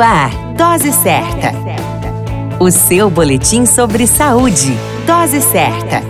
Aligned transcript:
Ar, 0.00 0.30
Dose 0.56 0.92
Certa. 0.92 1.52
O 2.58 2.70
seu 2.70 3.10
boletim 3.10 3.66
sobre 3.66 4.06
saúde. 4.06 4.74
Dose 5.06 5.42
Certa. 5.42 6.02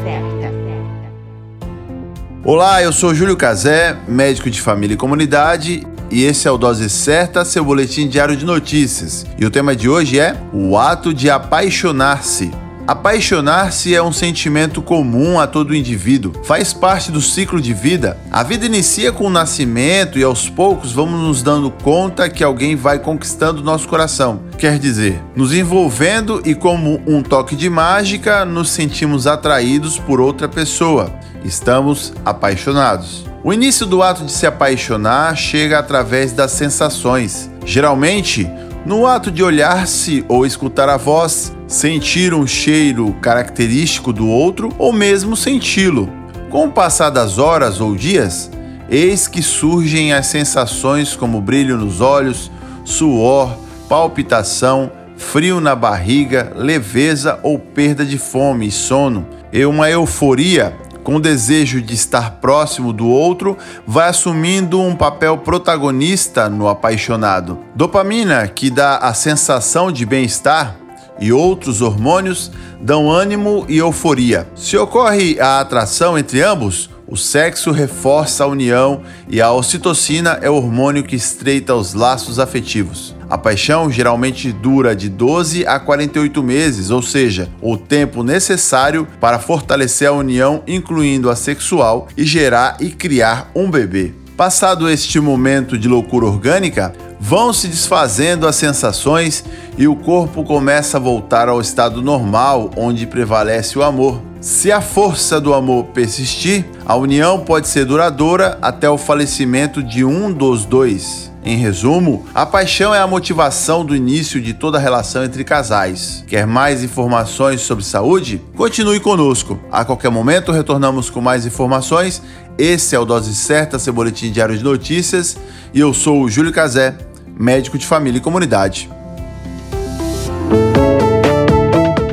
Olá, 2.45 2.81
eu 2.83 2.93
sou 2.93 3.13
Júlio 3.13 3.37
Cazé, 3.37 3.97
médico 4.07 4.49
de 4.49 4.61
família 4.61 4.95
e 4.95 4.97
comunidade, 4.97 5.85
e 6.09 6.23
esse 6.23 6.47
é 6.47 6.51
o 6.51 6.57
Dose 6.57 6.89
Certa, 6.89 7.45
seu 7.45 7.65
boletim 7.65 8.09
diário 8.09 8.37
de 8.37 8.45
notícias. 8.45 9.27
E 9.37 9.45
o 9.45 9.51
tema 9.51 9.75
de 9.75 9.89
hoje 9.89 10.21
é 10.21 10.37
o 10.53 10.79
ato 10.79 11.13
de 11.13 11.29
apaixonar-se. 11.29 12.53
Apaixonar-se 12.87 13.95
é 13.95 14.03
um 14.03 14.13
sentimento 14.13 14.83
comum 14.83 15.39
a 15.39 15.47
todo 15.47 15.75
indivíduo, 15.75 16.33
faz 16.45 16.73
parte 16.73 17.13
do 17.13 17.21
ciclo 17.21 17.61
de 17.61 17.73
vida. 17.73 18.19
A 18.31 18.43
vida 18.43 18.67
inicia 18.67 19.13
com 19.13 19.27
o 19.27 19.31
nascimento 19.31 20.19
e 20.19 20.25
aos 20.25 20.49
poucos 20.49 20.93
vamos 20.93 21.21
nos 21.21 21.43
dando 21.43 21.71
conta 21.71 22.29
que 22.29 22.43
alguém 22.43 22.75
vai 22.75 22.99
conquistando 22.99 23.63
nosso 23.63 23.87
coração. 23.87 24.41
Quer 24.59 24.79
dizer, 24.79 25.23
nos 25.37 25.53
envolvendo 25.53 26.43
e, 26.45 26.55
como 26.55 27.01
um 27.07 27.23
toque 27.23 27.55
de 27.55 27.71
mágica, 27.71 28.45
nos 28.45 28.71
sentimos 28.71 29.27
atraídos 29.27 29.99
por 29.99 30.21
outra 30.21 30.49
pessoa. 30.49 31.13
Estamos 31.45 32.13
apaixonados. 32.25 33.25
O 33.43 33.55
início 33.55 33.87
do 33.87 34.03
ato 34.03 34.25
de 34.25 34.33
se 34.33 34.47
apaixonar 34.47 35.35
chega 35.35 35.79
através 35.79 36.33
das 36.33 36.51
sensações. 36.51 37.51
Geralmente, 37.65 38.47
no 38.85 39.07
ato 39.07 39.31
de 39.31 39.43
olhar-se 39.43 40.25
ou 40.29 40.47
escutar 40.47 40.89
a 40.89 40.97
voz, 40.97 41.55
sentir 41.69 42.33
um 42.33 42.47
cheiro 42.47 43.13
característico 43.21 44.13
do 44.13 44.27
outro 44.27 44.71
ou 44.79 44.93
mesmo 44.93 45.37
senti-lo. 45.37 46.09
Com 46.49 46.67
o 46.67 46.73
passar 46.73 47.11
das 47.11 47.39
horas 47.39 47.81
ou 47.81 47.95
dias, 47.95 48.51
eis 48.91 49.29
que 49.29 49.43
surgem 49.43 50.13
as 50.13 50.27
sensações 50.27 51.15
como 51.15 51.41
brilho 51.41 51.77
nos 51.77 52.01
olhos, 52.01 52.51
suor, 52.85 53.57
palpitação, 53.89 54.91
frio 55.17 55.61
na 55.61 55.77
barriga, 55.77 56.53
leveza 56.57 57.39
ou 57.43 57.59
perda 57.59 58.05
de 58.05 58.19
fome 58.19 58.67
e 58.67 58.73
sono, 58.73 59.27
e 59.53 59.65
uma 59.65 59.91
euforia 59.91 60.75
com 61.03 61.17
o 61.17 61.21
desejo 61.21 61.81
de 61.81 61.95
estar 61.95 62.33
próximo 62.41 62.93
do 62.93 63.09
outro, 63.09 63.57
vai 63.87 64.09
assumindo 64.09 64.81
um 64.81 64.95
papel 64.95 65.39
protagonista 65.39 66.49
no 66.49 66.69
apaixonado. 66.69 67.59
Dopamina, 67.75 68.47
que 68.49 68.71
dá 68.71 68.99
a 68.99 69.15
sensação 69.15 69.91
de 69.91 70.05
bem-estar, 70.07 70.77
e 71.21 71.33
outros 71.33 71.83
hormônios 71.83 72.51
dão 72.81 73.11
ânimo 73.11 73.67
e 73.69 73.79
euforia. 73.79 74.49
Se 74.55 74.77
ocorre 74.77 75.39
a 75.39 75.61
atração 75.61 76.19
entre 76.19 76.43
ambos, 76.43 76.89
o 77.11 77.17
sexo 77.17 77.73
reforça 77.73 78.45
a 78.45 78.47
união 78.47 79.03
e 79.29 79.41
a 79.41 79.51
ocitocina 79.51 80.39
é 80.41 80.49
o 80.49 80.55
hormônio 80.55 81.03
que 81.03 81.17
estreita 81.17 81.75
os 81.75 81.93
laços 81.93 82.39
afetivos. 82.39 83.17
A 83.29 83.37
paixão 83.37 83.91
geralmente 83.91 84.53
dura 84.53 84.95
de 84.95 85.09
12 85.09 85.67
a 85.67 85.81
48 85.81 86.41
meses, 86.41 86.91
ou 86.91 87.03
seja, 87.03 87.49
o 87.61 87.77
tempo 87.77 88.23
necessário 88.23 89.09
para 89.21 89.41
fortalecer 89.41 90.09
a 90.09 90.13
união, 90.13 90.63
incluindo 90.69 91.29
a 91.29 91.35
sexual, 91.35 92.07
e 92.17 92.25
gerar 92.25 92.77
e 92.81 92.91
criar 92.91 93.51
um 93.57 93.69
bebê. 93.69 94.15
Passado 94.37 94.89
este 94.89 95.19
momento 95.19 95.77
de 95.77 95.89
loucura 95.89 96.27
orgânica, 96.27 96.95
vão 97.21 97.53
se 97.53 97.69
desfazendo 97.69 98.49
as 98.49 98.57
sensações 98.57 99.45
e 99.77 99.87
o 99.87 99.95
corpo 99.95 100.43
começa 100.43 100.97
a 100.97 101.01
voltar 101.01 101.49
ao 101.49 101.61
estado 101.61 102.01
normal, 102.01 102.71
onde 102.77 103.07
prevalece 103.07 103.79
o 103.79 103.83
amor. 103.83 104.23
Se 104.41 104.73
a 104.73 104.81
força 104.81 105.39
do 105.39 105.53
amor 105.53 105.85
persistir, 105.93 106.65
a 106.87 106.97
união 106.97 107.41
pode 107.41 107.69
ser 107.69 107.85
duradoura 107.85 108.59
até 108.63 108.89
o 108.89 108.97
falecimento 108.97 109.83
de 109.83 110.03
um 110.03 110.33
dos 110.33 110.65
dois. 110.65 111.31
Em 111.45 111.57
resumo, 111.57 112.27
a 112.35 112.45
paixão 112.45 112.95
é 112.95 113.01
a 113.01 113.07
motivação 113.07 113.85
do 113.85 113.95
início 113.95 114.41
de 114.41 114.53
toda 114.55 114.79
relação 114.79 115.25
entre 115.25 115.45
casais. 115.45 116.25
Quer 116.27 116.47
mais 116.47 116.83
informações 116.83 117.61
sobre 117.61 117.85
saúde? 117.85 118.41
Continue 118.57 119.01
conosco. 119.01 119.59
A 119.71 119.85
qualquer 119.85 120.11
momento 120.11 120.53
retornamos 120.53 121.11
com 121.11 121.21
mais 121.21 121.45
informações. 121.47 122.23
Esse 122.59 122.95
é 122.95 122.99
o 122.99 123.07
Dose 123.07 123.35
Certa, 123.35 123.79
seu 123.79 123.93
boletim 123.93 124.31
diário 124.31 124.57
de 124.57 124.63
notícias, 124.65 125.39
e 125.73 125.81
eu 125.81 125.95
sou 125.95 126.23
o 126.23 126.29
Júlio 126.29 126.53
Cazé, 126.53 126.95
médico 127.41 127.79
de 127.79 127.87
família 127.87 128.19
e 128.19 128.21
comunidade. 128.21 128.91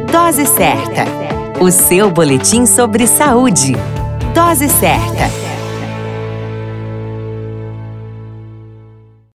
Dose 0.10 0.46
Certa, 0.46 1.06
o 1.60 1.70
seu 1.70 2.10
boletim 2.10 2.66
sobre 2.66 3.06
saúde. 3.06 3.76
Dose 4.34 4.70
Certa. 4.70 5.47